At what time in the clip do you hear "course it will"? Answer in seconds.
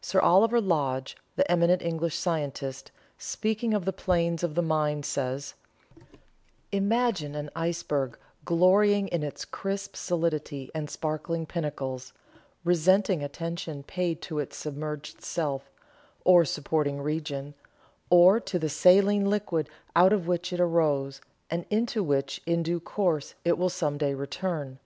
22.80-23.70